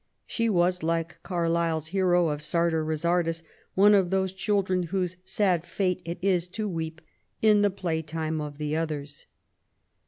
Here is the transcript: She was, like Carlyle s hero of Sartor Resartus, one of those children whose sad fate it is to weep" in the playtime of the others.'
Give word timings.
She 0.25 0.49
was, 0.49 0.81
like 0.81 1.21
Carlyle 1.21 1.77
s 1.77 1.85
hero 1.89 2.29
of 2.29 2.41
Sartor 2.41 2.83
Resartus, 2.83 3.43
one 3.75 3.93
of 3.93 4.09
those 4.09 4.33
children 4.33 4.81
whose 4.89 5.17
sad 5.25 5.63
fate 5.63 6.01
it 6.05 6.17
is 6.23 6.47
to 6.57 6.67
weep" 6.67 7.01
in 7.49 7.61
the 7.61 7.69
playtime 7.69 8.41
of 8.41 8.57
the 8.57 8.75
others.' 8.75 9.27